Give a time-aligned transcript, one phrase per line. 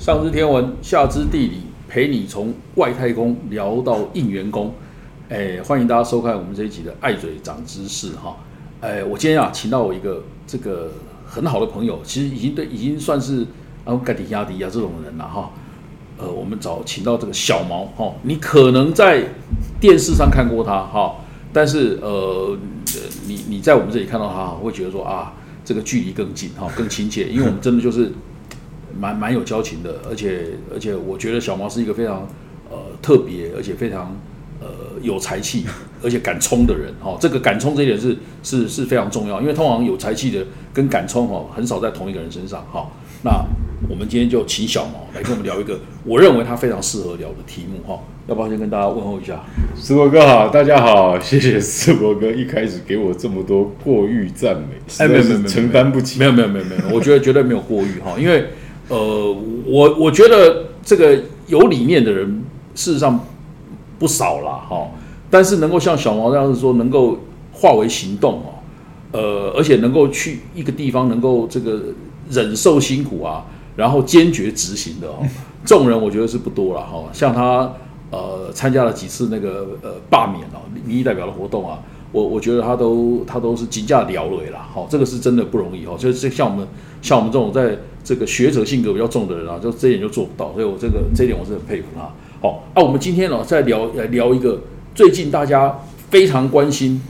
[0.00, 4.72] 上知天文，下知地理，陪你从外太空聊到应援工。
[5.28, 8.34] 哎，欢迎大家收看我们这一集的爱嘴长知识哈。
[8.80, 10.90] 哎，我今天啊，请到我一个这个
[11.26, 13.46] 很好的朋友，其实已经对已经算是
[13.84, 15.50] 啊盖迪亚迪啊这种人了哈。
[16.16, 19.22] 呃，我们找请到这个小毛哈，你可能在
[19.78, 21.16] 电视上看过他哈，
[21.52, 22.56] 但是呃，
[23.26, 28.10] 你你在我们这里看到他，会觉得说啊，这个距离更近哈，更亲切，因为我们真的就是
[29.00, 32.28] 蛮蛮有交情的，而且而且我觉得小毛是一个非常
[32.68, 34.14] 呃特别，而且非常
[34.60, 34.68] 呃
[35.00, 35.64] 有才气，
[36.02, 37.16] 而且敢冲的人哈。
[37.18, 40.44] 这个敢冲这一点是是是非常重要，因为通常有才气的
[40.74, 42.88] 跟敢冲哦，很少在同一个人身上哈。
[43.22, 43.30] 那
[43.88, 47.98] 我们今天就请小毛来跟我们聊一个我认为他非常适合聊的题目哈。
[48.26, 49.42] 要不要先跟大家问候一下？
[49.76, 58.50] 世博哥好，大家好，谢谢世博哥一开始给我这么多过誉赞美，哎，没有没有承担不起，没有没有没有没有，我觉得绝对没有过誉哈，因为
[58.90, 63.18] 呃，我我觉得这个有理念的人事实上
[63.98, 64.86] 不少啦哈，
[65.30, 67.16] 但是能够像小毛这样子说，能够
[67.52, 68.50] 化为行动哦，
[69.12, 71.80] 呃，而且能够去一个地方，能够这个
[72.28, 73.46] 忍受辛苦啊，
[73.76, 75.24] 然后坚决执行的哦，
[75.64, 77.72] 这种 人我觉得是不多了哈，像他。
[78.12, 81.78] 呃，参加了几次那个呃罢免哦，民意代表的活动啊，
[82.12, 86.66] 我我觉得他都他都是极价了了啦，好，这个是真的不容易哈，就是像我们
[87.00, 92.10] 像我们这种在这个学者性格比较重的人啊，就这点就做不到，所以我这个这点我是很佩服他。
[92.40, 94.60] 好，啊，我们今天呢再聊来聊一个
[94.94, 95.78] 最近大家
[96.10, 97.00] 非常关心，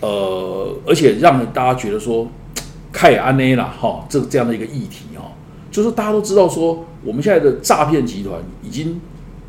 [0.00, 2.28] 呃，而且让大家觉得说
[2.92, 5.32] 凯安内啦哈，这这样的一个议题哈，
[5.70, 9.00] 就是大家都知道说我们现在的诈骗集团已经。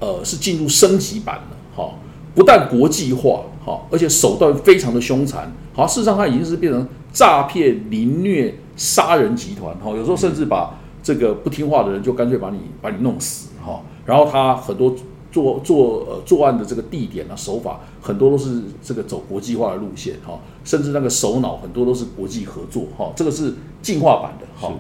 [0.04, 1.94] 呃，是进入升级版了，哈，
[2.34, 14.96] 不但国际化，哈，而且手段非常的凶残，好，事实上它已经是变成诈骗、凌虐、杀人集团，哈，有时候甚至把这个不听话的人就干脆把你把你弄死，哈，然后他很多
[15.32, 24.74] 做做呃作案的这个地点啊手法，很多都是这个走国际化的路线，哈，甚至那个首脑很多都是国际合作，哈，这个是进化版的，哈。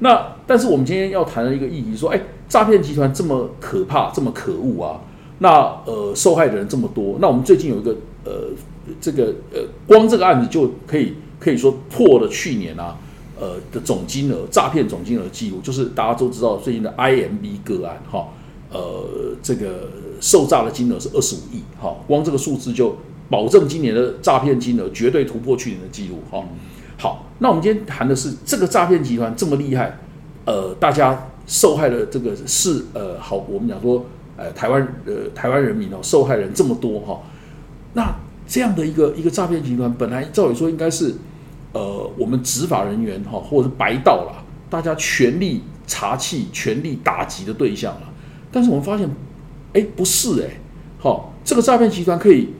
[0.00, 5.00] 那但是我们今天要谈的一个议题，说，哎，诈骗集团这么可怕，这么可恶啊！
[5.38, 8.50] 那呃，受害的人这么多，那我们最近有一个呃，
[9.00, 12.98] 这个呃，光这个案子就可以可以说破了去年啊，
[13.38, 18.28] 呃的总金额诈骗总金额记录，就是大家都知道最近的 IMB 个案哈，
[18.70, 19.06] 呃，
[19.42, 19.88] 这个
[20.20, 22.96] 受诈的金额是二十五亿，哈，光这个数字就
[23.28, 26.44] 保证今年的诈骗金额绝对突破去年的记录，哈。
[26.96, 29.98] 好，那我们今天谈的是这个诈骗集团这么厉害，
[30.44, 37.20] 呃，大家受害的这个是呃，好，我们讲说，呃，台湾呃，台湾人民哦，受害人这么多哈，
[37.94, 38.14] 那
[38.46, 41.14] 这样的一个一个诈骗集团，本来照理说应该是
[41.72, 48.02] 呃，我们执法人员哈，或者是白道啦，大家全力查缉、全力打击的对象了，
[48.52, 49.08] 但是我们发现，
[49.72, 50.50] 哎，不是哎，
[50.98, 52.50] 好，这个诈骗集团可以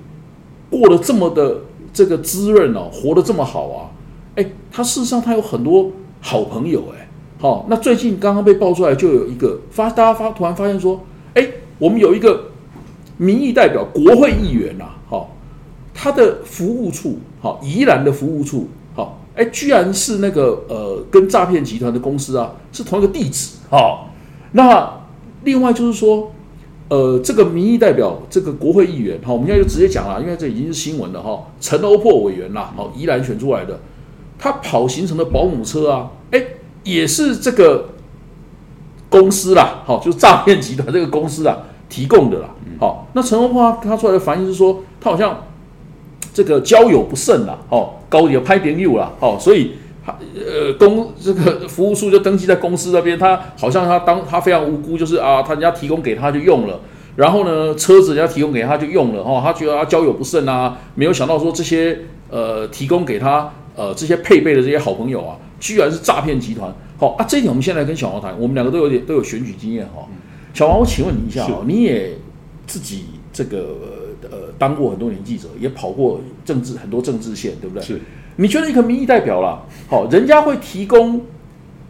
[0.71, 1.61] 过得这么的
[1.93, 3.91] 这个滋润哦，活得这么好啊。
[4.37, 7.09] 哎，他事实上他有很多好朋友哎，
[7.39, 11.47] 好，那最近刚刚被爆出来，就有一个发，大家发突然发现说，哎，
[11.79, 12.51] 我们有一个
[13.25, 15.35] 民意代表国会议员呐，好，
[15.95, 24.11] 他的服务处，好，宜兰的服务处，好，哎，居然是那个呃，跟诈骗集团的公司啊，是同一个地址，好，
[24.53, 25.01] 那
[25.45, 26.33] 另外就是说，
[26.89, 33.81] 呃，这个民意代表，这个国会议员，好，我们现在就直接讲了，因为这已经是新闻了哈，陈欧珀委员啦，好，宜兰选出来的。
[34.37, 36.45] 他跑行程的保姆车啊，哎，
[36.83, 37.91] 也是这个
[39.09, 41.57] 公司啦，好，就是诈骗集团这个公司啊
[41.95, 42.49] 提供的啦。
[42.81, 45.45] 好，那陈文华他出来的反应是说，他好像
[46.33, 56.81] 这个交友不慎啦，哦，高也拍点友啦，哦，所以他呃公这个 服务处就登记在公司那边，他好像他当他非常无辜，就是啊，他人家提供给他就用了，
[57.15, 63.51] 然后呢，车子人家提供给他就用了，哦，他觉得他交友不慎啊，没有想到说这些呃提供给他。
[63.77, 66.73] 呃，这些配备的这些好朋友啊，居然是诈骗集团。
[66.97, 70.07] 好啊，这一点我们现在跟小王谈，我们两个都有点都有选举经验哈。
[70.55, 72.13] 小王，我请问你一下啊，你也
[72.67, 73.77] 自己这个
[74.31, 77.85] 呃当过很多年记者，也跑过政治很多政治线，对不对？
[77.85, 78.01] 是。
[78.37, 81.21] 你觉得一个民意代表啦，好，人家会提供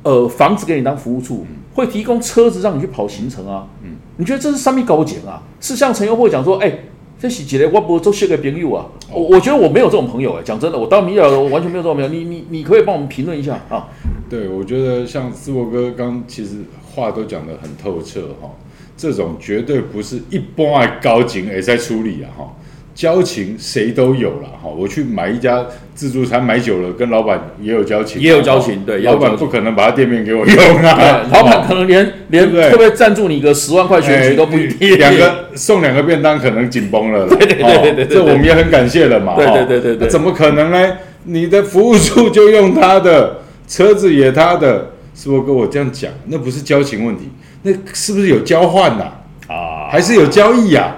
[0.02, 3.68] 呃房子给你当服务处，会提供车子让你去跑行程啊？
[3.84, 5.42] 嗯，你觉得这是上面高检啊？
[5.60, 6.78] 是像陈友会讲说，哎。
[7.16, 7.66] 这是几嘞？
[7.72, 8.84] 我不都是个朋友啊？
[9.10, 10.42] 我我觉得我没有这种朋友哎。
[10.42, 12.10] 讲真的，我当民调我完全没有这种朋友。
[12.10, 13.88] 你你你可以帮我们评论一下啊？
[14.28, 16.56] 对，我觉得像思博哥刚其实
[16.94, 18.50] 话都讲得很透彻哈。
[18.96, 22.52] 这种绝对不是一般的高警也在处理啊哈。
[22.94, 24.68] 交情谁都有了哈。
[24.68, 28.84] 我去买一家自助餐买久了，跟老板也有交情，也有交情。
[28.86, 31.26] 对，老板不可能把他店面给我用啊。
[31.32, 34.96] 老板可能连连会不会赞助你个十万块选举都不一定。
[34.96, 37.26] 两个送两个便当可能紧绷了。
[37.26, 39.34] 对对对对对，这我们也很感谢了嘛。
[39.34, 40.96] 对对对对对，怎么可能呢？
[41.24, 46.12] 你的服务处就用他的车子也他的，是不是跟我这样讲？
[46.26, 47.28] 那不是交情问题，
[47.62, 49.12] 那是不是有交换呐？
[49.48, 50.96] 啊，还是有交易呀？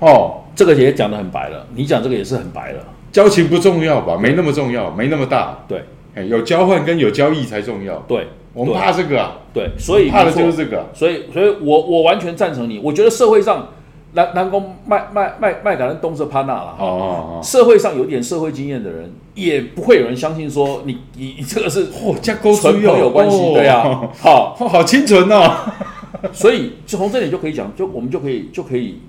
[0.00, 2.84] 哦，这个也讲的很白了，你讲这个也是很白了。
[3.12, 4.18] 交情不重要吧？
[4.20, 5.58] 没那么重要，没那么大。
[5.66, 7.96] 对，哎，有交换跟有交易才重要。
[8.08, 9.38] 对，我们怕这个啊。
[9.54, 10.86] 对，所以怕的就是这个。
[10.92, 12.78] 所以，所以我我完全赞成你。
[12.78, 13.68] 我觉得社会上
[14.16, 16.74] 南南宫卖卖卖卖感恩东是潘娜了。
[16.78, 17.40] 哦哦哦。
[17.42, 24.10] 社会上有点社会经验的人，也不会有人相信说你你你这个是嚯加勾纯朋友关系，对啊。
[24.18, 25.54] 好， 好清纯哦。
[26.32, 29.00] 所以，就从这里就可以讲，就我们就可以就可以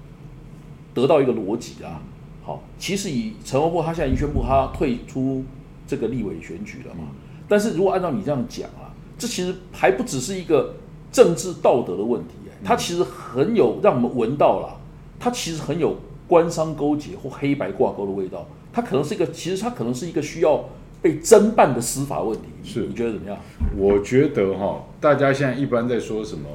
[0.94, 2.02] 得到一个逻辑啊。
[2.44, 5.42] 好，其实以陈文波他现在已经宣布他退出
[5.88, 7.06] 这个立委选举了嘛。
[7.48, 10.76] 但是如果按照你这样讲啊，这其实还不只是一个
[11.10, 12.34] 政治道德的问题，
[12.64, 14.78] 它其实很有让我们闻到了，
[15.20, 15.98] 它其实很有
[16.28, 18.48] 官商勾结或黑白挂钩的味道。
[18.74, 20.64] 它可能是一个，其实它可能是一个需要
[21.02, 22.44] 被侦办的司法问题。
[22.64, 23.38] 是，你觉得怎么样？
[23.76, 26.48] 我觉得哈，大家现在一般在说什么？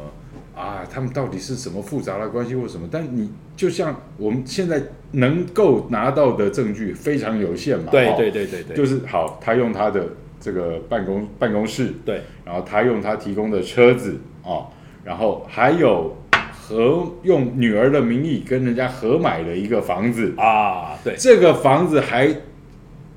[0.54, 2.86] 啊，他们到底是什么复杂的关系或什么？
[2.92, 4.80] 但你就像我们现在
[5.12, 7.90] 能够拿到的证据非常有限嘛。
[7.90, 10.06] 对对对对对，就是好，他用他的
[10.38, 14.68] 这个办公办公室，对，然后他用他提供的车子啊，
[15.02, 16.14] 然后还有
[16.64, 22.32] 合用女儿的名义跟人家合买了一个房子啊，对，这个房子还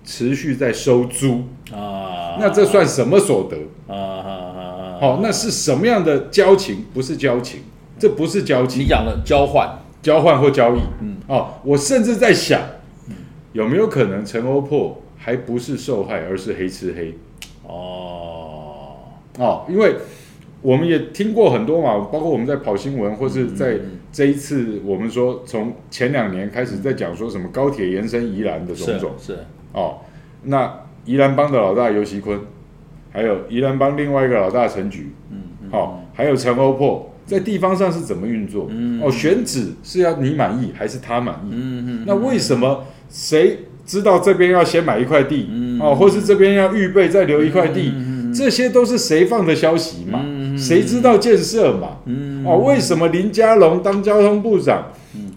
[0.04, 4.98] 持续在收租啊，那这算什么所得啊？
[5.00, 6.86] 好，那是什么样的交情？
[6.94, 7.62] 不是交情，
[8.00, 8.82] 这不是交情。
[8.82, 9.70] 你讲的交换、
[10.02, 10.80] 交换或交易。
[11.02, 12.62] 嗯，哦，我甚至在想，
[13.54, 17.14] 有没有可能陈欧珀还不是受害，而是黑吃黑？
[17.68, 18.96] 哦，
[19.38, 19.96] 哦，因为
[20.66, 23.78] 我们也听过很多嘛，包括我们在跑新闻，或是在
[24.12, 29.12] 这一次，我们说从前两年开始在讲说什么高铁延伸宜兰的种种。
[29.20, 29.38] 是。
[29.74, 29.98] 哦，
[30.46, 32.40] 那宜兰帮的老大尤其坤。
[33.12, 38.68] 还有宜兰帮另外一个老大陈菊，嗯，好，还有陈欧珀在地方上是怎么运作？
[38.70, 41.50] 嗯，哦，选址是要你满意还是他满意？
[41.52, 45.48] 嗯嗯，那为什么谁知道这边要先买一块地？
[45.50, 47.94] 嗯，哦，或是这边要预备再留一块地？
[47.96, 50.20] 嗯这些都是谁放的消息嘛？
[50.56, 51.98] 嗯谁知道建设嘛？
[52.06, 54.92] 嗯，哦，为什么林佳龙当交通部长，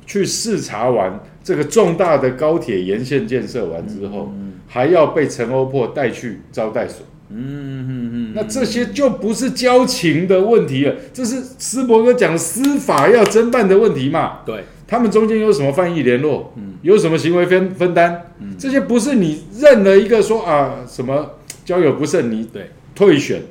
[0.07, 4.33] 去视察完这个重大的高铁沿线建设完之后，
[4.67, 7.05] 还要被陈欧珀带去招待所？
[7.31, 14.39] 嗯嗯嗯，那这些就不是交情的问题了，这是斯伯格讲司法要侦办的问题嘛？
[14.47, 16.55] 对，他们中间有什么翻译联络？
[16.57, 18.33] 嗯，有什么行为分分担？
[18.41, 21.33] 嗯，这些不是你认了一个说啊什么
[21.67, 23.43] 交友不慎你对退选，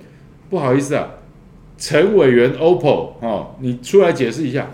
[0.49, 1.07] 不好意思啊，
[1.77, 4.69] 陈委员 OPPO 哦，你出来解释一下，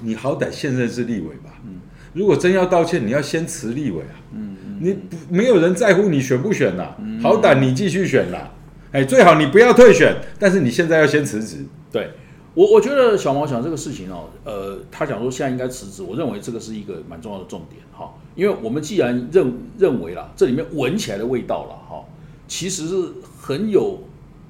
[0.00, 1.60] 你好歹现任是立委吧？
[1.64, 1.80] 嗯，
[2.14, 4.16] 如果真要道歉，你要先辞立委啊。
[4.34, 4.56] 嗯。
[4.80, 8.52] 你不没有人在乎你选不选啦，好歹你继续选啦，
[8.90, 11.64] 哎，最好你不要退选，但是你现在要先辞职。
[11.92, 12.10] 对
[12.54, 22.04] 我，我觉得小毛讲这个事情哦，呃，他讲说现在应该辞职，我认为这个是一个蛮重要的重点哈，因为我们既然认认为啦，这里面闻起来的味道了哈，
[22.48, 22.96] 其实是
[23.40, 24.02] 很有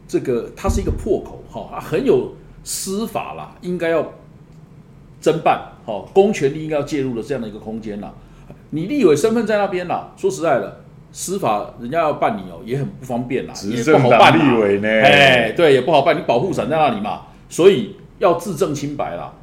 [0.08, 2.32] 这个，它是一个破口哈，很有
[2.64, 4.02] 司法啦，应该要
[5.20, 8.12] 侦办，好，公权力应该要介入的这样的一个空间啦。
[8.70, 10.80] 你立委身份在那边啦，说实在的，
[11.12, 16.16] 司法人家要办你哦，也很不方便啦，也不好办立委呢，哎，对，也不好办。
[16.16, 19.34] 你保护伞在那里嘛，所以要自证清白啦。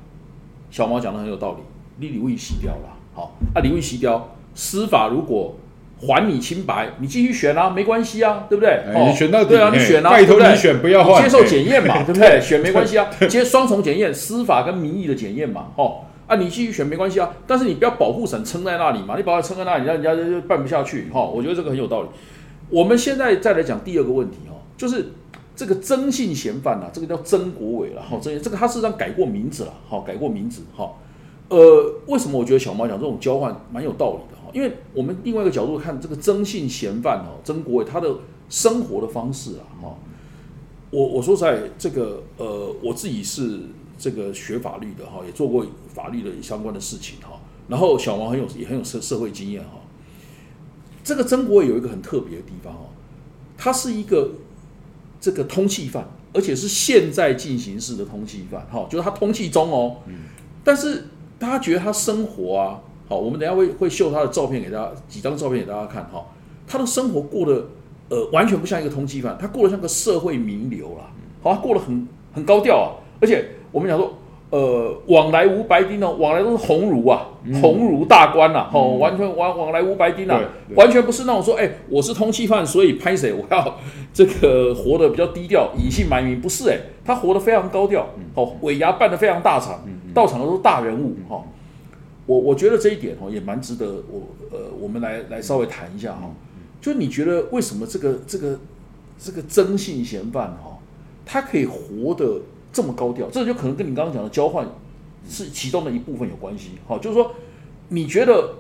[0.72, 1.60] 小毛讲的很有道理，
[1.98, 5.56] 你李位洗掉了，好，啊，李位洗掉，司法如果
[6.00, 8.82] 还你清白，你继续选啊，没关系啊，对不对？
[9.06, 12.40] 你选到对啊，你选啊，拜托你选，不要换，接受检验嘛，对不对？
[12.42, 16.02] 选没关系啊，接双重检验，司法跟民意的检验嘛，哦。
[16.28, 21.24] 啊，你继续选没关系啊，但是你不要保护伞撑在那里嘛，你把它撑在那里，让人家就办不下去哈。
[21.24, 22.08] 我觉得这个很有道理。
[22.70, 25.08] 我们现在再来讲第二个问题哦，就是
[25.56, 30.92] 这个曾姓嫌犯呐，这个叫曾国伟了哈，这这个他事实上改过名字了，好改过名字哈。
[31.48, 34.39] 呃，为什么我觉得小猫讲这种交换蛮有道理的哈？
[34.54, 38.16] 因为我们另外一个角度看这个曾姓嫌犯哦，曾国伟他的
[38.50, 39.98] 生活的方式啊哈，
[40.92, 43.60] 我我说在这个呃，我自己是。
[44.02, 47.38] 这个学法律的哈，也做过法律的相关的事情哈。
[47.68, 49.72] 然后小王很有也很有社社会经验哈。
[51.04, 52.96] 这个曾国伟有一个很特别的地方哦，
[53.58, 54.32] 他是一个
[55.20, 59.98] 这个通缉犯，而且是现在进行式的通缉犯哈，就是他通缉中哦。
[60.08, 60.16] 嗯。
[60.64, 66.24] 但是大家觉得他生活啊，好，我们等下会会秀他的照片给大家，几张照片给大家看哈。
[66.66, 67.66] 他的生活过得
[68.08, 71.12] 呃完全不像一个通缉犯，他过得像个社会名流啦，
[71.42, 72.88] 好，他过得很很高调啊，
[73.20, 74.14] 而且我们讲说。
[74.52, 77.28] 呃，往来无白丁哦，往来都是鸿儒啊，
[77.62, 80.42] 鸿儒大官呐，哦，完全往往来无白丁啊，
[80.74, 83.78] 完全不是那种说，哎，我是通缉犯，所以拍谁我要
[84.12, 89.82] 这个活得比较低调，隐姓埋名，不是哎，他活得非常高调，哦，尾牙办得非常大场，
[90.16, 91.44] 到场的都是大人物哈，
[92.30, 94.22] 我我觉得这一点哦也蛮值得我
[94.52, 96.32] 呃我们来来稍微谈一下哈，
[96.80, 98.60] 就你觉得为什么这个这个
[99.18, 100.78] 这个征信嫌犯哈，
[101.26, 102.42] 他可以活得？
[102.72, 104.64] 这么高调，这就可能跟你刚刚讲的交换
[105.28, 106.74] 是其中的一部分有关系。
[106.88, 107.32] 好，就是说，
[107.88, 108.54] 你觉得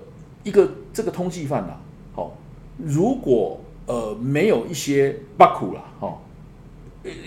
[0.43, 1.75] 一个这个通缉犯呐，
[2.15, 2.35] 好，
[2.79, 6.17] 如果呃没有一些巴苦了，哈，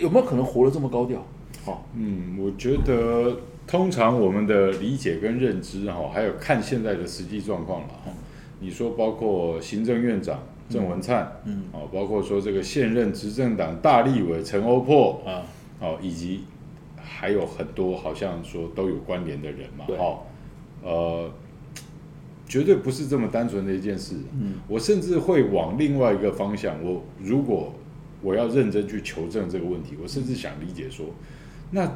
[0.01, 1.25] 有没有可能活得这么高调？
[1.65, 8.13] 好，嗯，我觉得通常我们的理解跟认知哈，还有看现在的实际状况了哈。
[8.61, 15.43] 你说包括行政院长郑文灿，嗯，哦，包括说这个现任执政党大立委陈欧珀啊，
[15.81, 16.45] 哦，以及。
[17.05, 20.19] 还有很多好像说都有关联的人嘛，哈，
[20.83, 21.31] 呃，
[22.49, 24.17] 绝对不是这么单纯的一件事。
[24.33, 27.75] 嗯，我甚至会往另外一个方向，我如果
[28.23, 31.07] 我要认真去求证这个问题，我甚至想理解说，
[31.71, 31.93] 那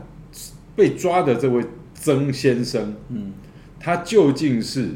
[0.77, 1.65] 被抓的这位
[1.95, 3.33] 曾先生，嗯，
[3.81, 4.91] 他究竟是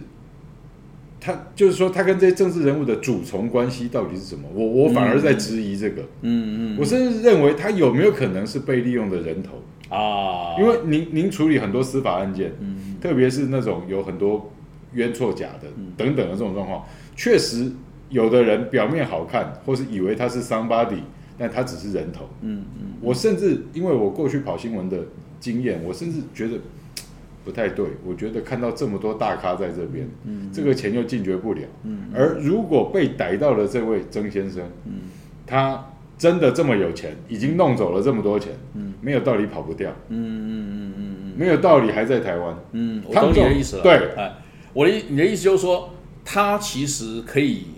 [1.19, 4.43] 他就是说他跟这些政治人物的主从关系到底是什么？
[4.53, 9.63] 我我反而在质疑这个，嗯嗯，我甚至认为他有没有可能是被利用的人头。
[9.89, 14.53] 啊，因为您您处理很多司法案件，嗯，特别是那种有很多
[14.93, 16.85] 冤错假的等等的这种状况，
[17.17, 17.73] 确实
[18.09, 21.01] 有的人表面好看，或是以为他是 somebody，
[21.37, 22.93] 但他只是人头，嗯嗯。
[23.01, 24.99] 我甚至因为我过去跑新闻的
[25.41, 26.59] 经验，我甚至觉得
[27.45, 27.87] 不太对。
[28.07, 32.11] 我觉得看到这么多大咖在这边，嗯，这个钱又禁绝不了，嗯。
[32.15, 34.93] 而如果被逮到了这位曾先生，嗯，
[35.47, 35.87] 他。
[36.21, 44.35] 真的这么有钱，已经弄走了这么多钱，嗯，没有道理跑不掉，嗯嗯嗯嗯嗯，没有道理还在台湾，嗯，我懂你的意思了，对，哎，
[44.75, 45.95] 我的你的意思就是说，
[46.27, 47.69] 他其实可以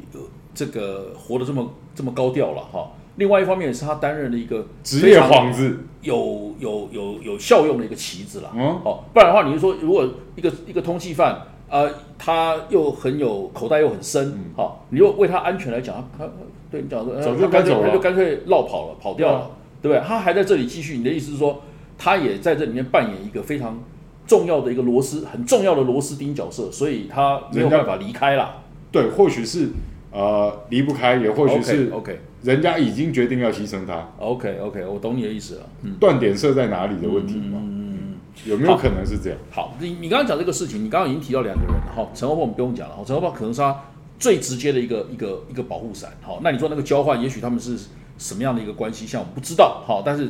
[0.52, 2.90] 这个活得这么这么高调了哈。
[3.16, 16.28] 另外一方面也是他担任了一个职业幌子，有有有有效用的一个旗子啦，嗯，哦，不然的话，你就说如果一个一个通缉犯，呃，他又很有口袋又很深，好，你又为他安全来讲，他。
[16.72, 19.50] 对你讲说，早就干走了，他就干脆绕跑了，跑掉了，
[19.82, 20.02] 对不对？
[20.08, 20.96] 他还在这里继续。
[20.96, 21.60] 你的意思是说，
[21.98, 23.78] 他也在这里面扮演一个非常
[24.26, 28.62] 重要的一个螺丝，很重要的螺丝钉角色，所以他没有办法离开了。
[28.90, 29.68] 对，或许是
[30.12, 34.08] 呃离不开，也或许是 OK，人家已经决定要牺牲他。
[34.18, 35.62] OK OK，我懂你的意思了。
[35.82, 37.58] 嗯断点设在哪里的问题嘛？
[37.60, 38.14] 嗯嗯，
[38.44, 39.38] 有没有可能是这样？
[39.50, 42.06] 好，你你刚刚讲这个事情，你刚刚已经提到两个人了哈。
[42.14, 43.76] 陈欧波我们不用讲了哈，陈欧波可能是他。
[44.18, 47.76] 最直接的一个一个一个保护伞，好，那你说那个交换，也许他们是
[48.18, 49.04] 什么样的一个关系？
[49.04, 50.28] 像我们不知道，好，但是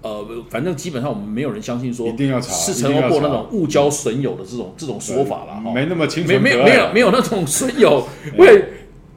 [0.00, 8.06] 呃，反正基本上我们没有人相信说一定要查是陈欧破那种误交损友的这种这种说法了，哈，没那么清楚，没没有没有那种损友
[8.38, 8.64] 为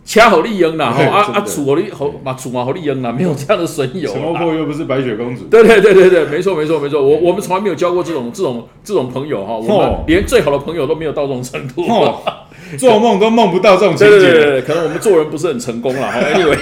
[0.06, 11.84] 掐好利恩呐，哈啊啊楚好利好嘛楚嘛好利用啦， 没有这样的损友，陈欧破又不是白雪公主，对对对对对，没错没错没错，我我们从来没有交过这种这种这种朋友哈，我们连最好的朋友都没有到这种程度。
[12.80, 16.08] 做梦都梦不到这种情节，可能我们做人不是很成功了。
[16.34, 16.58] Anyway，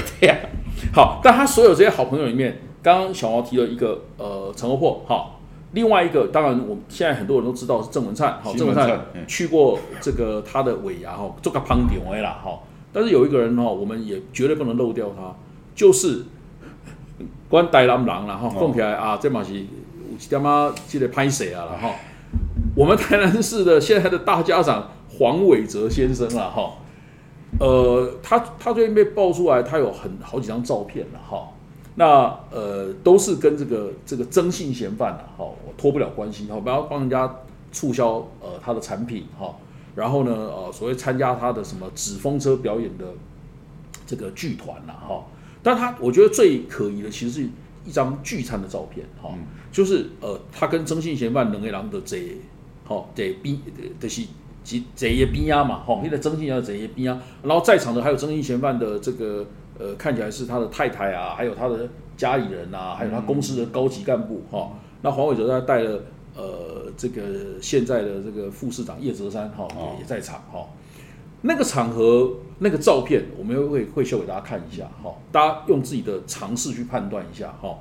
[0.92, 5.28] 好，但他所有这些好朋友里面，刚刚小毛提了一个呃陈欧破，哈，
[5.72, 12.60] 另外一个当然我们现在很多人都知道是郑文灿，好，郑文灿去过这个他的尾牙哈，做个胖点位啦哈，
[12.94, 15.36] 但是有一个人哈，我们也绝对不能漏掉他，
[15.76, 16.24] 就是
[17.50, 19.66] 关呆狼狼了哈，供起来啊，这嘛是
[20.30, 21.96] 他妈记得拍谁啊了哈，
[22.76, 24.90] 我们台南市的 现在的大家长。
[25.16, 26.74] 黄伟哲先生了哈，
[27.60, 31.50] 呃，他他最近被爆出来，他有很好几张照片了哈，
[31.94, 37.32] 那呃都是跟这个这个征信嫌犯了哈，我脱不了关系哈，不要帮人家
[37.72, 39.56] 促销呃他的产品哈，
[39.96, 43.06] 然后呢呃所谓参加他的什么纸风车表演的
[44.06, 45.26] 这个剧团了哈，
[45.62, 47.50] 但他我觉得最可疑的其实是
[47.86, 49.30] 一张聚餐的照片哈，
[49.72, 52.38] 就是呃他跟曾信嫌犯冷一郎的这
[52.86, 53.58] 好这边
[54.00, 54.24] 的是。
[54.64, 59.46] 及这些边啊嘛，哈，现在曾信要这些边啊，然后在场的还有曾信嫌犯的这个
[59.78, 64.72] 呃，看起来是他的太太啊，还有他的家里人啊，还有他公司的高级干部哈。
[65.02, 66.02] 那黄伟哲他带了
[66.36, 67.22] 呃这个
[67.62, 70.68] 现在的这个副市长叶泽山哈也也在场哈。
[71.42, 77.78] 那个场合那个照片我们会会秀给大家看一下哈，大家用自己的尝试去判断一下哈。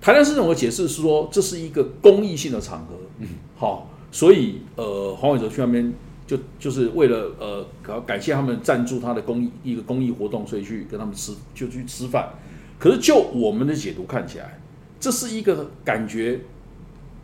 [0.00, 3.90] 台南市长的解释是说这是一个公益性的场合，嗯，好。
[4.10, 5.92] 所以，呃，黄伟哲去那边
[6.26, 12.30] 就就是为了呃感感谢他们赞助他的公益一个公益活动，所以去跟他们吃就去吃饭。
[12.78, 14.58] 可是就我们的解读看起来，
[14.98, 16.40] 这是一个感觉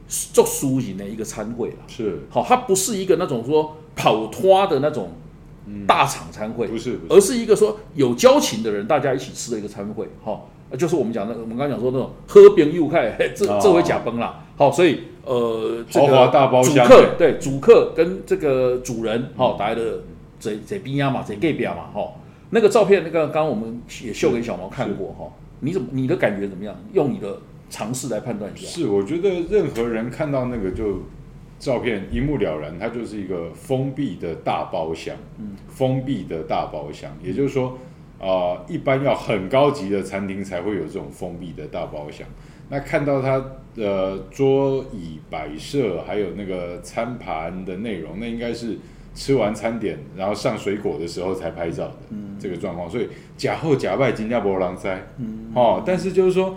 [0.08, 1.76] 做输赢的一个参会了。
[1.87, 5.11] 是好，它不是一个那种说跑脱的那种
[5.87, 10.08] 大厂参会，不是不是而是一个说有交情的人大家一起吃的一个参会。
[10.23, 14.44] 好，就是我们讲的，我们刚刚讲说那种喝饼又开，嘿 这哦这回假崩了。
[14.56, 20.02] 好，所以呃，这豪华大包个主厢客对主客跟这个主人好来的
[20.38, 22.12] 这这边呀嘛，这 gay 表嘛，哈，
[22.50, 26.76] 那个照片那个刚刚我们也秀给小毛看过哈，你怎么你的感觉怎么样？
[26.92, 27.38] 用你的
[27.74, 28.68] 尝试来判断一下。
[28.68, 31.02] 是，我觉得任何人看到那个就
[31.58, 37.76] 照片一目了然，它就是一个封闭的大包厢，嗯，封闭的大包厢，也就是说，
[38.20, 42.24] 啊、一般要很高级的餐厅才会有这种封闭的大包厢。
[42.68, 48.78] 那看到它的桌椅摆设，还有那个餐盘的内容，那应该是
[49.16, 51.94] 吃完餐点，然后上水果的时候才拍照的、
[52.38, 52.88] 这个状况。
[52.88, 55.04] 所以假后假拜金加波狼灾，
[55.54, 56.56] 哦，但是就是说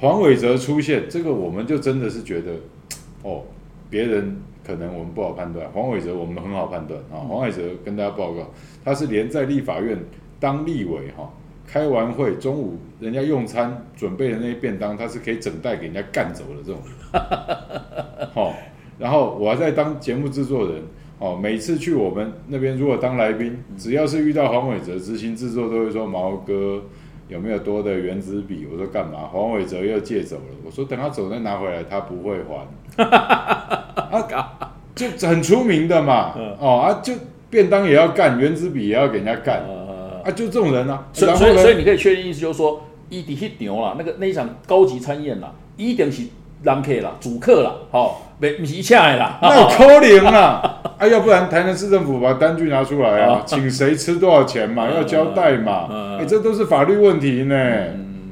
[0.00, 2.52] 黄伟哲出现，这个我们就真的是觉得，
[3.22, 3.42] 哦，
[3.90, 7.18] 别人可能我们不好判断，黄伟哲我们很好判断啊。
[7.28, 8.48] 黄伟哲跟大家报告，
[8.84, 9.98] 他是连在立法院
[10.38, 11.28] 当立委哈、
[11.66, 18.54] 开完会中午人家用餐准备的那些便当，他是可以整袋给人家干走的这种人， 哦，
[18.98, 20.82] 然后我还在当节目制作人。
[21.20, 26.80] 哦，每次去我们那边，如果当来宾，只要是遇到黄伟哲执行制作，都会说毛哥
[27.28, 28.66] 有没有多的原子笔？
[28.72, 29.28] 我说干嘛？
[29.30, 30.42] 黄伟哲又借走了。
[30.64, 32.66] 我说等他走再拿回来，他不会还。
[33.04, 36.34] 啊，就很出名的嘛。
[36.36, 37.12] 嗯哦啊，就
[37.50, 41.06] 便当也要干，原子笔也要给人家干呃，啊，就这种人啊。
[41.12, 46.24] 所以所以你可以确定意思就是说，伊迪去牛啦，那个那一场高级餐宴啦，一定是
[46.62, 50.80] 人客啦，主客啦，吼、没不是请的啦，那有 可怜啦！
[50.98, 55.86] 啊，要不然台南市政府把单据拿出来啊，请谁吃多少钱嘛， 要交代嘛。
[55.90, 57.56] 嗯哎，这都是法律问题呢。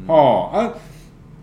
[0.08, 0.70] 哦啊，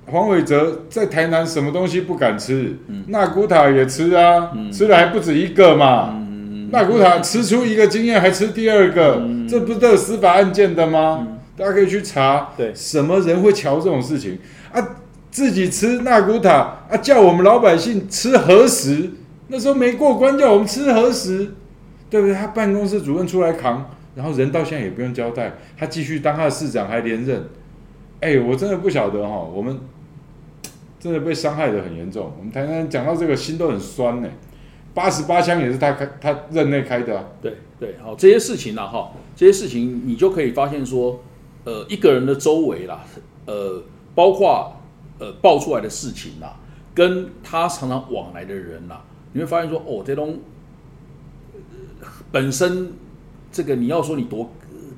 [0.08, 2.78] 黄伟哲在台南什么东西不敢吃？
[3.08, 6.20] 纳古塔也吃啊，吃的还不止一个嘛。
[6.72, 11.28] 纳古塔吃出一个经验，还吃第二个，这不是都有司法案件的吗？
[11.56, 12.50] 大家可以去查。
[12.58, 14.40] 对什么人会瞧这种事情
[14.74, 14.82] 啊？
[15.34, 19.10] 自己吃纳古塔啊，叫我们老百姓吃何食？
[19.48, 21.56] 那时候没过关，叫我们吃何食？
[22.08, 22.36] 对不对？
[22.36, 27.50] 他办公室主任出来扛，然后人到现在也不用交代，他继续当他的市长还连任。
[28.20, 29.80] 哎，我真的不晓得哈，我们
[31.00, 32.32] 真的被伤害的很严重。
[32.38, 34.30] 我们台南讲到这个心都很酸呢。
[34.94, 41.20] 八十八枪也是他开，他任内开的、对对，好这些事情呢，哈，这些事情你就可以发现说，
[41.64, 43.04] 呃，一个人的周围啦，
[43.48, 43.82] 呃，
[44.14, 44.72] 包括
[45.24, 46.60] 呃爆出来的事情啦，
[46.94, 50.38] 跟他常常往来的人啦，你会发现说，哦，这种、
[52.02, 52.92] 呃本身
[53.52, 54.52] 这个你要说你多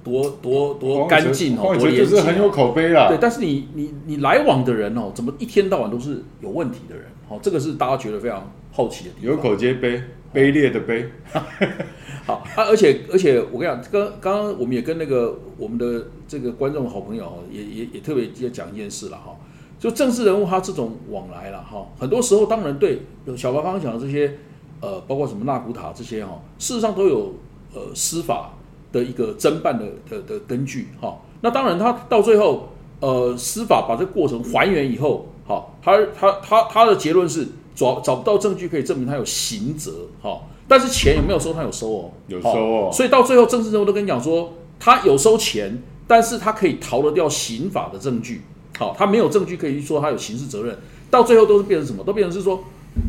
[0.04, 3.08] 多多多干净哦，黄伟多廉洁哦哲就是很有口碑啦。
[3.10, 7.06] 对，但是你你你来往的人哦，怎么一天到晚都是有问题的人？
[7.28, 9.36] 哦，这个是大家觉得非常好奇的地方。
[9.36, 10.02] 有口皆碑，
[10.34, 11.06] 卑劣的卑。
[12.26, 19.36] 好啊，而且而且我跟你讲，刚刚刚我们也跟那个我们的这个观众好朋友哦，也也也特别要讲一件事了哈，
[19.80, 23.02] 就政治人物他这种往来了哈，很多时候当然对
[23.38, 24.38] 小白刚刚讲的这些
[24.82, 27.34] 呃，包括什么纳古塔这些哈，事实上都有
[27.74, 28.54] 呃司法
[28.92, 31.18] 的一个侦办的的的根据哈。
[31.42, 40.42] 那当然他到最后呃司法把这个过程还原以后，哈，他他他他的结论是找找不到证据可以证明他有刑责哈。
[40.68, 41.54] 但是钱有没有收？
[41.54, 48.42] 他有收哦，有收哦所以到最后，政治人物都跟你讲说，他有收钱，但是他可以逃得掉刑法的证据。
[48.78, 50.78] 好，他没有证据可以说他有刑事责任。
[51.10, 52.04] 到最后都是变成什么？
[52.04, 52.64] 都变成是说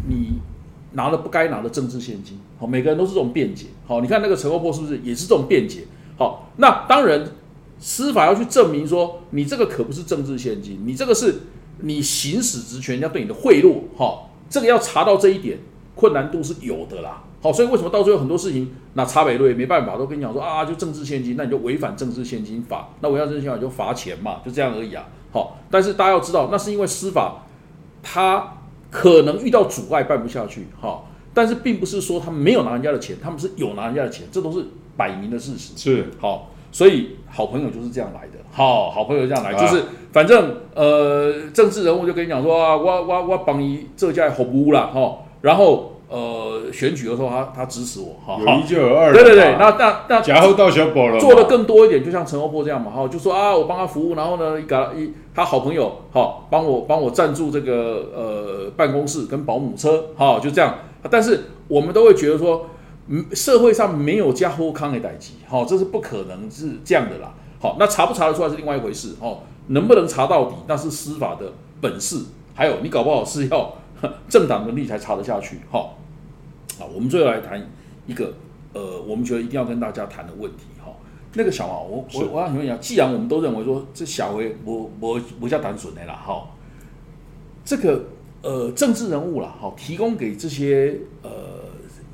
[0.09, 0.39] 你
[0.93, 2.39] 拿了不该拿的政治现金。
[2.59, 3.67] 好，每个人都是这种辩解。
[3.87, 5.85] 好，你看那个陈欧波是不是也是这种辩解？
[6.17, 7.29] 好，那当然
[7.79, 11.35] 司法要去证明说你这个可不是政治现金，你这个是
[11.81, 13.81] 你行使职权人家对你的贿赂。
[13.97, 15.59] 好，这个要查到这一点，
[15.95, 17.25] 困难度是有的啦。
[17.43, 25.07] 好，所以为什么到最后很多事情，那查北瑞没办法，都跟你讲说啊，就政治现金，那你就违反政治现金法，那违反政治现金法就罚钱嘛，就这样而已啊。
[25.37, 27.43] 好，但是大家要知道，那是因为司法
[28.03, 28.55] 他
[28.91, 31.03] 可能遇到阻碍办不下去，哈，
[31.35, 34.65] 但是并不是说他们没有拿人家的钱，他们是有拿人家的钱，这都是
[34.97, 35.77] 摆明的事实。
[35.77, 38.39] 是好，所以好朋友就是这样来的。
[38.51, 49.13] 好，好朋友这样来，啊就是反正呃，政治人物就跟你讲说啊，我我我帮你这家服务啦，哈，然后呃，选举的时候他他支持我，哈，有一就有二。
[49.13, 60.75] 对对对，那那那假后到小宝了，做的更多一点，就像陈欧波这样嘛，哈，就说啊，我帮他服务，然后呢，一个一他好朋友，哈，帮我帮我赞助这个呃办公室跟保姆车，哈，就这样。
[61.11, 62.67] 但是我们都会觉得说，
[63.09, 67.35] 嗯，社会上没有加厚康的代级，好，这是不可能是这样的啦。
[67.61, 69.39] 好，那查不查得出来是另外一回事，哦，
[69.69, 71.47] 能不能查到底，那是司法的
[71.81, 72.19] 本事，
[72.55, 73.73] 还有你搞不好是要
[74.29, 75.99] 政党能力才查得下去，好，
[76.79, 77.61] 好，我们最后来谈
[78.07, 78.35] 一个，
[78.73, 80.93] 呃，我们觉得一定要跟大家谈的问题，哈，
[81.35, 86.49] 那个小王，我我我要请问一下，既然我们都认为说这小维我我不叫单纯的啦，哈，
[87.65, 88.05] 这个
[88.43, 91.31] 呃政治人物啦，好，提供给这些呃。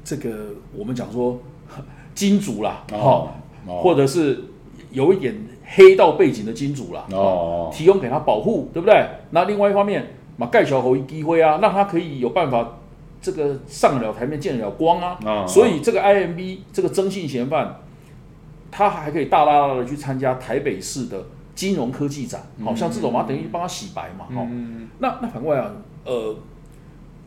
[0.05, 1.39] 这个我们讲说
[2.13, 3.33] 金主啦，哈，
[3.65, 4.43] 或者是
[4.91, 5.33] 有一点
[5.65, 9.07] 黑道背景的金主啦，哦，提供给他保护，对不对？
[9.31, 12.79] 那另外一方面，嘛盖小侯一机会啊，让他可以有办法
[13.21, 15.47] 这个上得了台面，见得了光啊。
[15.47, 17.77] 所以这个 IMB 这个征信嫌犯，
[18.71, 24.47] 他还可以大大大的去参加台北市的金融科技展，好像这种嘛，等于帮他洗白嘛，哈。
[24.99, 25.73] 那那反过来啊，
[26.05, 26.37] 呃。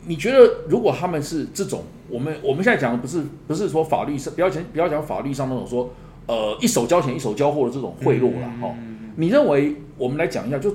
[0.08, 0.38] 你觉得
[0.68, 5.90] 如果他们是这种，我们我们现在讲的不是不是说法律上不要讲不要讲法律上那种说，
[6.26, 8.72] 呃一手交钱一手交货的这种贿赂了哈？
[9.16, 10.72] 你认为我们来讲一下，就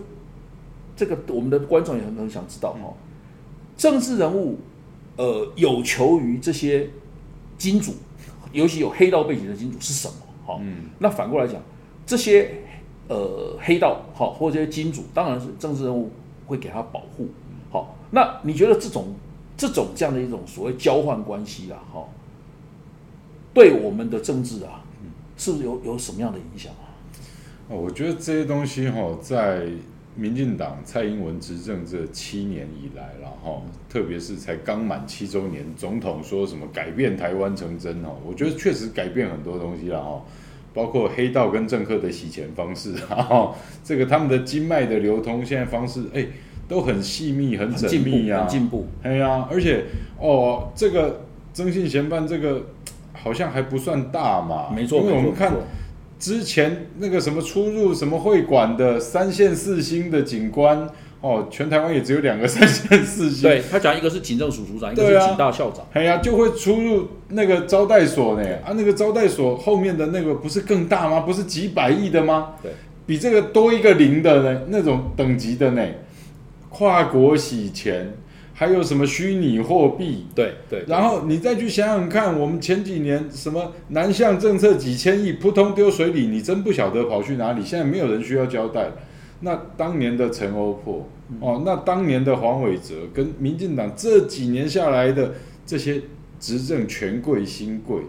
[0.95, 2.93] 这个我们的观众也很很想知道哈，
[3.75, 4.59] 政治人物
[5.17, 6.89] 呃有求于这些
[7.57, 7.93] 金主，
[8.51, 10.13] 尤其有黑道背景的金主是什么？
[10.45, 10.59] 哈，
[10.99, 11.61] 那反过来讲，
[12.05, 12.51] 这些
[13.07, 16.11] 呃黑道好或者这些金主，当然是政治人物
[16.47, 17.27] 会给他保护。
[17.69, 19.13] 好，那你觉得这种
[19.55, 22.03] 这种这样的一种所谓交换关系啊，哈，
[23.53, 24.83] 对我们的政治啊，
[25.37, 26.89] 是不是有有什么样的影响啊？
[27.69, 29.67] 哦，我觉得这些东西哈，在
[30.15, 40.21] 民进党蔡英文执政这七年以来了哈，特别是才刚满七周年，总统说什么改变台湾成真哦，我觉得确实改变很多东西了哈，
[40.73, 46.27] 包括黑道跟政客的洗钱方式哈，这个他们的经脉的流通现在方式哎。
[46.67, 49.83] 都很细密、很缜密呀，进步，哎呀，而且
[50.17, 52.65] 哦，这个征信嫌犯这个
[53.11, 55.51] 好像还不算大嘛，没错，因为我们看
[56.21, 60.87] 之前那个什么出入什么会馆的三线四星的警官，
[61.19, 71.21] 哦，全台湾也只有两个三线四星，对他讲一个是警政署署长，一个是警大校长，哎呀，就会出入那个招待所呢，啊，那个招待所后面的那个不是更大吗？
[71.21, 72.51] 不是几百亿的吗？
[72.61, 72.71] 对，
[73.07, 75.83] 比这个多一个零的呢，那种等级的呢。
[76.73, 78.13] 跨国洗钱，
[78.61, 80.27] 还有什么虚拟货币？
[80.35, 80.85] 对对。
[80.87, 87.65] 然后你再去想想看，我们前几年什么南向政策几千亿扑通丢水里，你真不晓得跑去哪里。
[87.65, 88.91] 现在没有人需要交代。
[89.39, 91.07] 那当年的陈欧破
[91.39, 95.33] 哦，那当年的黄伟哲跟民进党这几年下来的
[95.65, 95.99] 这些
[96.39, 98.03] 执政权贵新贵，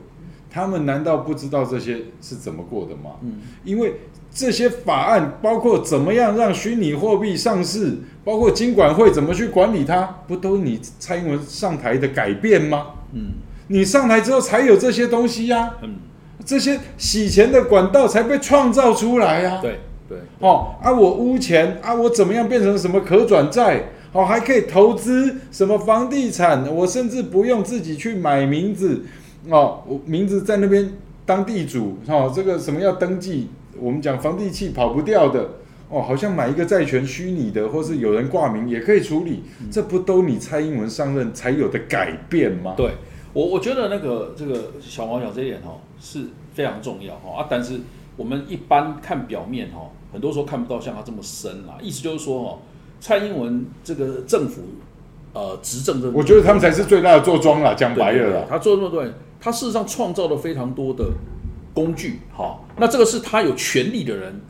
[0.51, 3.13] 他们难道不知道这些是怎么过的吗？
[3.23, 3.95] 嗯，因为。
[4.35, 12.87] 这些法案包括怎么样让虚拟货币上市，包括金管会怎么去管理它，不都你蔡英文上台的改变吗？
[13.13, 13.33] 嗯，
[13.69, 15.75] 你上台之后才有这些东西呀。
[15.83, 15.97] 嗯，
[16.45, 19.59] 这些洗钱的管道才被创造出来呀。
[19.61, 23.85] 对对，哦啊，我污钱啊，我怎么样变成什么可转债？
[24.13, 26.67] 哦，还可以投资什么房地产？
[26.75, 29.05] 我甚至不用自己去买名字
[29.49, 30.91] 哦，我名字在那边
[31.25, 33.49] 当地主哦，这个什么要登记？
[33.79, 35.51] 我们讲房地契跑不掉的
[35.89, 42.75] 哦，好像买一个债权虚拟的，或是有人挂名也可以处理，这不都你蔡英文上任才有的改变吗？
[42.77, 42.93] 对
[43.35, 47.81] 我，我觉得那个这个小毛小这一点哈是非常重要哈啊，但是
[48.17, 51.77] 我们一般看表面哈，很多时候看不到像他这么深啦。
[51.83, 52.59] 意思就是说哦，
[53.01, 54.63] 蔡英文这个政府
[55.35, 59.05] 呃执政的，我觉得他们才是最大的坐庄啦，讲白了啦，他做这么多，
[59.41, 61.05] 他事实上创造了非常多的。
[61.75, 64.41] 工具，好，那这个是他有权利的人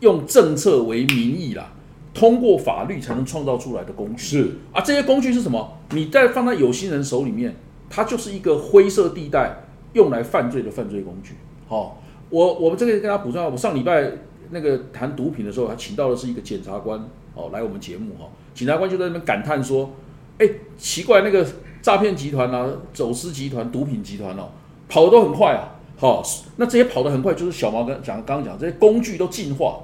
[0.00, 1.72] 用政策为名义啦，
[2.14, 4.22] 通过法律才能创造出来的工具。
[4.22, 5.78] 是啊，这些工具是什么？
[5.90, 7.56] 你再放在有心人手里面，
[7.90, 9.64] 它就是一个灰色地带，
[9.94, 11.34] 用来犯罪的犯罪工具。
[11.66, 14.12] 好，我我们这个跟他补充，我上礼拜
[14.50, 19.90] 那个谈毒品的时候，还请到的是一个检察官哦来我们节目哈，检察官就在那边感叹说，
[20.38, 21.46] 哎，奇怪，那个
[21.82, 24.50] 诈骗集团啊，走私集团、毒品集团哦，
[24.88, 25.74] 跑的都很快啊。
[26.00, 26.22] 好，
[26.54, 29.80] 那这些跑得很快，就是小毛跟讲刚刚讲这些工具都进化，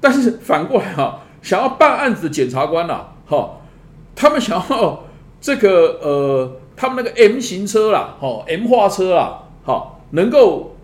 [0.00, 3.58] 但是反过来哈， 想要办案子的检察官呐，哈，
[4.16, 5.04] 他们想要
[5.38, 10.74] 这个呃，他们那个 M 型车啦，哈，M 化车啦，好，能够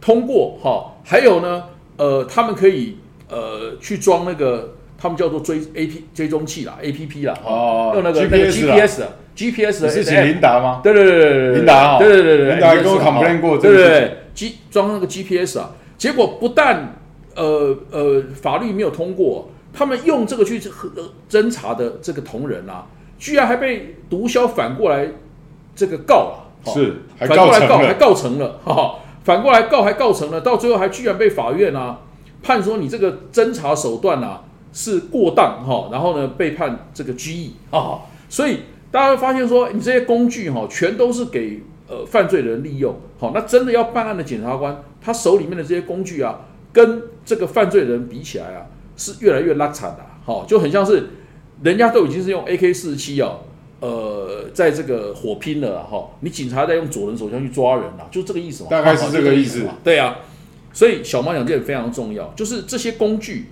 [0.00, 1.64] 通过哈，还有呢，
[1.96, 9.04] 呃，他们可以呃去装那个，他们叫做追 A P 追踪器啦，A P P 啦，哦，用那个那个 G P S。
[9.50, 10.80] P S 是请琳达吗？
[10.82, 16.96] 对对对对对，琳达对对对对，琳达跟我 complain 过，对对对，G 装那个 G P S 啊，结果不但
[17.36, 20.60] 呃呃法律没有通过，他们用这个去
[21.30, 22.86] 侦查的这个同仁啊，
[23.18, 25.06] 居然还被毒枭反过来
[25.76, 32.00] 这个告了，哈是还反过来告还告成了，哈，反过来告还告成了，到最后还居然被法院啊
[32.42, 46.40] 判说你这个侦查手段啊是过当哈，然后呢被判这个拘役啊，所以大家会发现说你这些工具哈全都是给呃犯罪人利用，好，那真的要办案的检察官他手里面的这些工具啊，
[46.72, 51.10] 跟这个犯罪人比起来啊是越来越拉惨的，好，就很像是
[51.62, 53.40] 人家都已经是用 AK 四十七哦。
[53.80, 59.78] 呃，在这个火拼了啦哈，你警察在用左轮手枪去抓人啊，就这个意思嘛，大概是哈这个意思嘛。
[59.82, 60.18] 对啊，
[60.70, 63.46] 所以小猫讲这点非常重要，就是这些工具，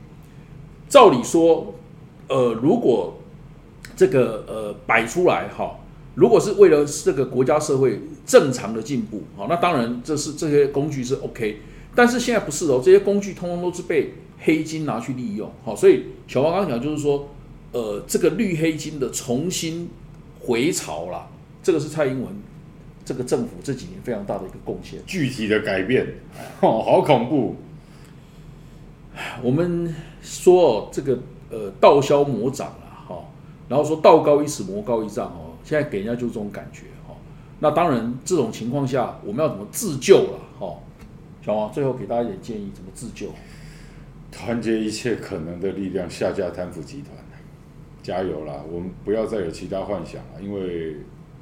[0.86, 1.72] 照理说，
[2.28, 3.17] 呃，如果
[3.98, 5.76] 这个呃摆出来哈，
[6.14, 11.58] 如果是为了这个国家社会正常的进步，好，那当然这是这些工具是 OK，
[11.96, 17.28] 但是现在不是哦，这些工具通通都是被黑金拿去利用，好，所以小王刚刚讲就是说，
[17.72, 19.88] 呃，这个绿黑金的重新
[20.38, 21.26] 回潮啦，
[21.60, 22.28] 这个是蔡英文
[23.04, 25.00] 这个政府这几年非常大的一个贡献。
[25.08, 26.06] 具体的改变，
[26.60, 27.56] 哦，好恐怖，
[29.42, 31.18] 我们说哦，这个
[31.50, 32.68] 呃道消魔长
[33.68, 37.14] 然后说道高一尺，魔高一丈哦，现在给人家就是这种感觉哈。
[37.60, 40.74] 那当然，这种情况下我们要怎么自救了哈？
[41.44, 43.28] 小王最后给大家一点建议，怎么自救？
[44.30, 47.12] 团结一切可能的力量，下架贪腐集团，
[48.02, 48.62] 加油啦！
[48.70, 50.96] 我们不要再有其他幻想了，因为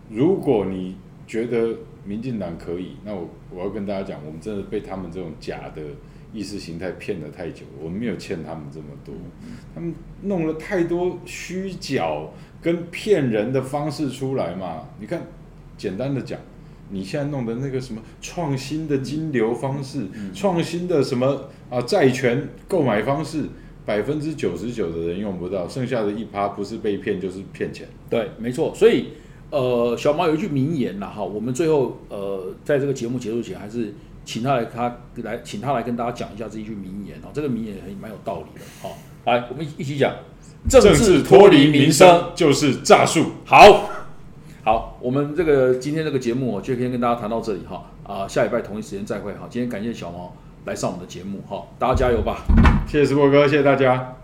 [0.09, 5.83] 如果你觉得民进党可以，那我我要跟大家讲，我们真的被他们这种假的
[6.33, 9.15] 意识形态骗了太久，我们没有欠他们这么多，
[9.75, 12.09] 他们弄了太多虚假
[12.61, 14.89] 跟骗人的方式出来嘛。
[15.01, 15.23] 你看，
[15.77, 16.39] 简单的讲。
[16.89, 23.43] 你现在弄的那个什么创新的金流方式，创新的什么啊债权购买方式，
[23.85, 27.89] 百分之九十九的人用不到，剩下的一趴不是被骗就是骗钱。
[28.09, 28.73] 对，没错。
[28.73, 29.09] 所以
[29.51, 33.93] 呃，小毛有一句名言啦哈，我们最后呃在这个节目结束前，还是
[34.27, 38.95] 请他来他来请他来跟大家讲一下这一句名言哦，这个名言很蛮有道理的哈。
[39.25, 40.13] 来，我们一起讲，
[40.69, 42.33] 政治脱离民生。
[42.35, 43.33] 就是诈术。
[43.45, 43.89] 好，
[44.65, 49.47] 好，我们这个今天这个节目哦，就先跟大家谈到这里哈啊，下礼拜同一时间再会哈。
[49.49, 50.35] 今天感谢小毛
[50.65, 52.45] 来上我们的节目哈，大家加油吧。
[52.89, 54.17] 谢谢石博哥，谢谢大家。